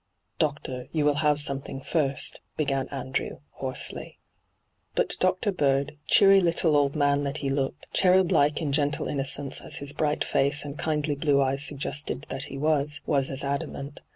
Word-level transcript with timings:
'Doctor, 0.39 0.87
you 0.91 1.05
will 1.05 1.17
have 1.21 1.39
something 1.39 1.79
first,' 1.79 2.39
began 2.57 2.87
Andrew, 2.87 3.37
hoarsely. 3.51 4.17
But 4.95 5.15
Dr. 5.19 5.51
Bird, 5.51 5.95
cheery 6.07 6.41
little 6.41 6.75
old 6.75 6.95
man 6.95 7.21
that 7.21 7.37
he 7.37 7.51
looked, 7.51 7.85
cherub 7.93 8.31
like 8.31 8.63
in 8.63 8.71
gentle 8.71 9.07
innocence 9.07 9.61
as 9.61 9.77
his 9.77 9.93
bright 9.93 10.23
face 10.23 10.65
and 10.65 10.75
kindly 10.75 11.13
blue 11.13 11.39
eyes 11.39 11.63
suggested 11.63 12.25
that 12.29 12.45
he 12.45 12.57
was, 12.57 13.01
was 13.05 13.29
as 13.29 13.43
adamant. 13.43 13.99